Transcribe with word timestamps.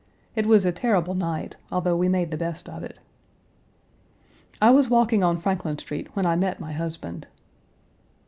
It 0.35 0.47
was 0.47 0.65
a 0.65 0.71
terrible 0.71 1.13
night, 1.13 1.57
although 1.71 1.95
we 1.95 2.09
made 2.09 2.31
the 2.31 2.35
best 2.35 2.67
of 2.67 2.81
it. 2.83 2.97
I 4.59 4.71
was 4.71 4.89
walking 4.89 5.23
on 5.23 5.39
Franklin 5.39 5.77
Street 5.77 6.07
when 6.15 6.25
I 6.25 6.35
met 6.35 6.59
my 6.59 6.71
husband. 6.71 7.27